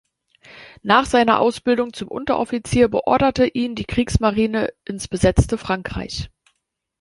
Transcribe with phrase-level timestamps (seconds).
[0.81, 6.31] Nach seiner Ausbildung zum Unteroffizier beorderte ihn die Kriegsmarine ins besetzte Frankreich.